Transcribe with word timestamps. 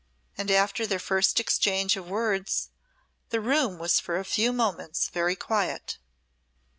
And 0.35 0.49
after 0.49 0.87
their 0.87 0.97
first 0.97 1.39
exchange 1.39 1.95
of 1.95 2.07
words 2.09 2.69
the 3.29 3.39
room 3.39 3.77
was 3.77 3.99
for 3.99 4.17
a 4.17 4.25
few 4.25 4.51
moments 4.51 5.09
very 5.09 5.35
quiet. 5.35 5.99